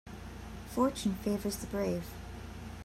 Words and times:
Fortune 0.71 1.13
favours 1.17 1.57
the 1.57 1.67
brave. 1.67 2.07